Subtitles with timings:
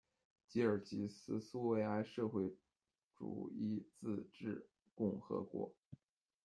[0.47, 2.57] 吉尔吉斯苏维埃社会
[3.13, 5.75] 主义自治共和国